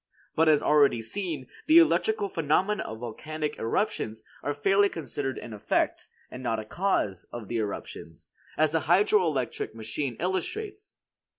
But 0.35 0.49
as 0.49 0.63
already 0.63 0.99
seen, 0.99 1.45
the 1.67 1.77
electrical 1.77 2.27
phenomena 2.27 2.81
of 2.81 2.97
volcanic 3.01 3.59
eruptions 3.59 4.23
are 4.41 4.55
fairly 4.55 4.89
considered 4.89 5.37
an 5.37 5.53
effect, 5.53 6.07
and 6.31 6.41
not 6.41 6.57
a 6.59 6.65
cause, 6.65 7.27
of 7.31 7.47
the 7.49 7.57
eruptions, 7.59 8.31
as 8.57 8.71
the 8.71 8.79
hydro 8.79 9.23
electric 9.27 9.75
machine 9.75 10.15
illustrates. 10.19 10.95